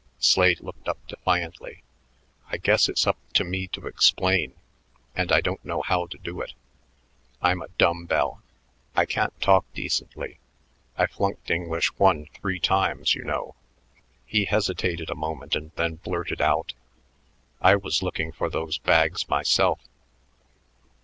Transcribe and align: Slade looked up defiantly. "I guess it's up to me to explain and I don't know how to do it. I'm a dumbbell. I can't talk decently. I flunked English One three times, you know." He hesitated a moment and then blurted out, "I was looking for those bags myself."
Slade 0.17 0.61
looked 0.61 0.87
up 0.89 0.97
defiantly. 1.05 1.83
"I 2.49 2.57
guess 2.57 2.89
it's 2.89 3.05
up 3.05 3.19
to 3.35 3.43
me 3.43 3.67
to 3.67 3.85
explain 3.85 4.55
and 5.15 5.31
I 5.31 5.41
don't 5.41 5.63
know 5.63 5.83
how 5.83 6.07
to 6.07 6.17
do 6.17 6.41
it. 6.41 6.53
I'm 7.39 7.61
a 7.61 7.67
dumbbell. 7.77 8.41
I 8.95 9.05
can't 9.05 9.39
talk 9.39 9.63
decently. 9.75 10.39
I 10.97 11.05
flunked 11.05 11.51
English 11.51 11.89
One 11.99 12.25
three 12.33 12.59
times, 12.59 13.13
you 13.13 13.23
know." 13.23 13.53
He 14.25 14.45
hesitated 14.45 15.11
a 15.11 15.13
moment 15.13 15.55
and 15.55 15.69
then 15.75 15.97
blurted 15.97 16.41
out, 16.41 16.73
"I 17.61 17.75
was 17.75 18.01
looking 18.01 18.31
for 18.31 18.49
those 18.49 18.79
bags 18.79 19.29
myself." 19.29 19.81